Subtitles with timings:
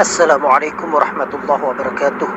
[0.00, 2.30] Assalamualaikum warahmatullahi wabarakatuh.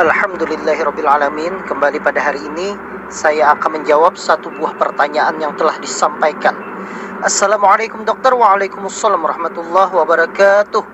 [0.00, 2.72] Alhamdulillahirrabbilalamin Kembali pada hari ini
[3.12, 6.54] Saya akan menjawab satu buah pertanyaan yang telah disampaikan.
[7.22, 8.34] Assalamualaikum dokter.
[8.34, 10.84] Waalaikumsalam warahmatullahi wabarakatuh.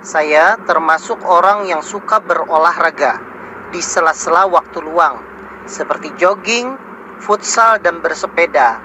[0.00, 3.35] Saya termasuk orang yang suka berolahraga.
[3.70, 5.22] Di sela-sela waktu luang
[5.66, 6.78] Seperti jogging,
[7.22, 8.78] futsal, dan bersepeda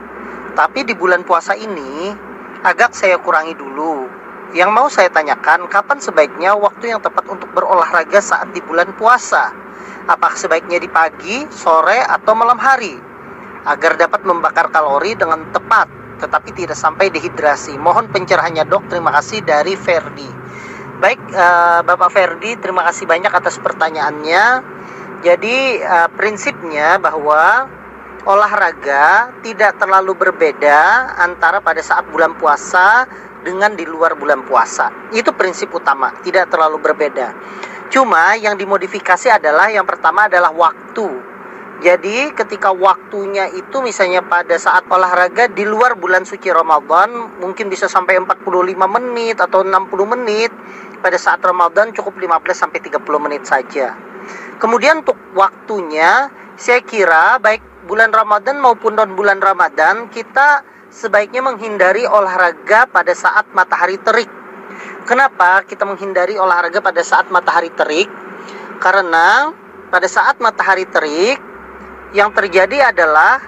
[0.57, 2.13] Tapi di bulan puasa ini
[2.61, 8.19] Agak saya kurangi dulu yang mau saya tanyakan, kapan sebaiknya waktu yang tepat untuk berolahraga
[8.19, 9.47] saat di bulan puasa?
[10.11, 12.99] Apakah sebaiknya di pagi, sore, atau malam hari?
[13.63, 15.87] Agar dapat membakar kalori dengan tepat,
[16.19, 17.79] tetapi tidak sampai dehidrasi.
[17.79, 20.40] Mohon pencerahannya dok, terima kasih dari Ferdi.
[21.01, 24.45] Baik, uh, Bapak Ferdi, terima kasih banyak atas pertanyaannya.
[25.25, 27.65] Jadi uh, prinsipnya bahwa
[28.29, 33.09] olahraga tidak terlalu berbeda antara pada saat bulan puasa
[33.41, 34.93] dengan di luar bulan puasa.
[35.09, 37.33] Itu prinsip utama, tidak terlalu berbeda.
[37.89, 41.33] Cuma yang dimodifikasi adalah yang pertama adalah waktu.
[41.81, 47.89] Jadi ketika waktunya itu misalnya pada saat olahraga di luar bulan suci Ramadan mungkin bisa
[47.89, 50.53] sampai 45 menit atau 60 menit.
[51.01, 53.97] Pada saat Ramadan cukup 15 sampai 30 menit saja.
[54.61, 60.61] Kemudian untuk waktunya saya kira baik bulan Ramadan maupun non bulan Ramadan kita
[60.93, 64.29] sebaiknya menghindari olahraga pada saat matahari terik.
[65.09, 68.07] Kenapa kita menghindari olahraga pada saat matahari terik?
[68.77, 69.49] Karena
[69.89, 71.41] pada saat matahari terik
[72.13, 73.41] yang terjadi adalah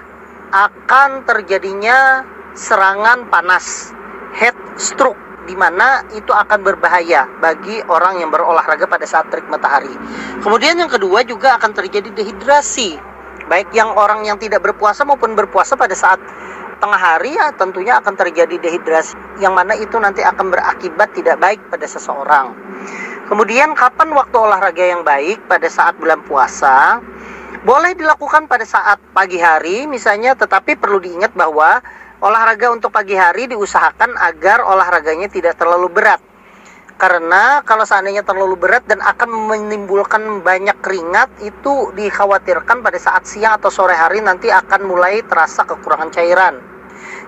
[0.49, 2.25] akan terjadinya
[2.57, 3.93] serangan panas,
[4.37, 9.91] heat stroke di mana itu akan berbahaya bagi orang yang berolahraga pada saat terik matahari.
[10.39, 12.95] Kemudian yang kedua juga akan terjadi dehidrasi,
[13.51, 16.19] baik yang orang yang tidak berpuasa maupun berpuasa pada saat
[16.83, 21.63] tengah hari ya tentunya akan terjadi dehidrasi yang mana itu nanti akan berakibat tidak baik
[21.71, 22.51] pada seseorang.
[23.31, 26.99] Kemudian kapan waktu olahraga yang baik pada saat bulan puasa?
[27.63, 31.79] Boleh dilakukan pada saat pagi hari misalnya tetapi perlu diingat bahwa
[32.23, 36.23] olahraga untuk pagi hari diusahakan agar olahraganya tidak terlalu berat.
[36.95, 43.59] Karena kalau seandainya terlalu berat dan akan menimbulkan banyak keringat itu dikhawatirkan pada saat siang
[43.59, 46.63] atau sore hari nanti akan mulai terasa kekurangan cairan.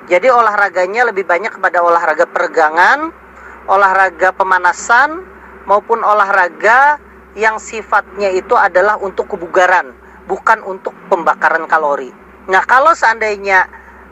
[0.07, 3.11] Jadi olahraganya lebih banyak kepada olahraga peregangan,
[3.67, 5.27] olahraga pemanasan
[5.67, 7.01] maupun olahraga
[7.35, 9.91] yang sifatnya itu adalah untuk kebugaran,
[10.29, 12.15] bukan untuk pembakaran kalori.
[12.47, 13.65] Nah, kalau seandainya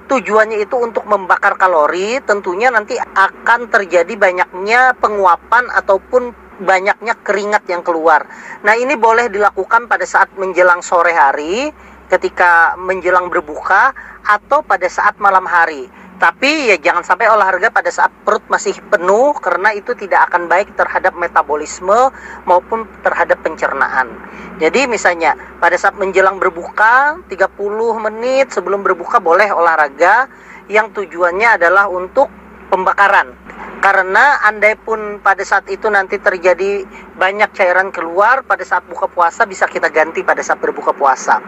[0.08, 7.82] tujuannya itu untuk membakar kalori, tentunya nanti akan terjadi banyaknya penguapan ataupun banyaknya keringat yang
[7.82, 8.26] keluar.
[8.62, 11.74] Nah, ini boleh dilakukan pada saat menjelang sore hari
[12.12, 15.90] ketika menjelang berbuka atau pada saat malam hari.
[16.22, 20.72] Tapi ya jangan sampai olahraga pada saat perut masih penuh karena itu tidak akan baik
[20.78, 22.14] terhadap metabolisme
[22.46, 24.14] maupun terhadap pencernaan.
[24.62, 30.30] Jadi misalnya pada saat menjelang berbuka 30 menit sebelum berbuka boleh olahraga
[30.72, 32.32] yang tujuannya adalah untuk
[32.72, 33.36] pembakaran
[33.84, 36.88] karena andai pun pada saat itu nanti terjadi
[37.20, 41.44] banyak cairan keluar pada saat buka puasa bisa kita ganti pada saat berbuka puasa.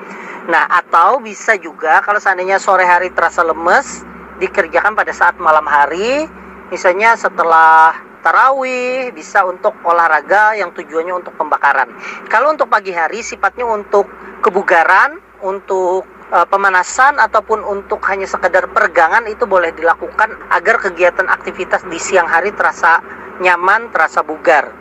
[0.52, 4.04] Nah, atau bisa juga kalau seandainya sore hari terasa lemes
[4.42, 6.28] dikerjakan pada saat malam hari,
[6.70, 11.94] misalnya setelah tarawih bisa untuk olahraga yang tujuannya untuk pembakaran.
[12.26, 14.10] Kalau untuk pagi hari sifatnya untuk
[14.42, 21.86] kebugaran, untuk uh, pemanasan ataupun untuk hanya sekedar peregangan itu boleh dilakukan agar kegiatan aktivitas
[21.86, 22.98] di siang hari terasa
[23.38, 24.74] nyaman, terasa bugar.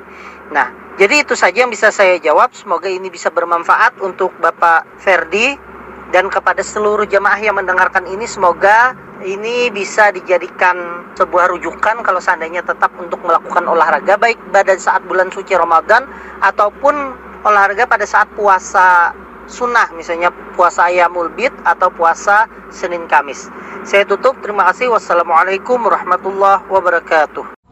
[0.49, 2.55] Nah, jadi itu saja yang bisa saya jawab.
[2.57, 5.74] Semoga ini bisa bermanfaat untuk Bapak Ferdi
[6.15, 8.95] dan kepada seluruh jemaah yang mendengarkan ini semoga
[9.27, 15.35] ini bisa dijadikan sebuah rujukan kalau seandainya tetap untuk melakukan olahraga baik pada saat bulan
[15.35, 16.07] suci Ramadan
[16.39, 16.95] ataupun
[17.43, 19.11] olahraga pada saat puasa
[19.51, 23.51] sunnah misalnya puasa ayamul bid atau puasa Senin Kamis.
[23.85, 24.39] Saya tutup.
[24.41, 24.89] Terima kasih.
[24.95, 27.64] Wassalamualaikum warahmatullahi wabarakatuh.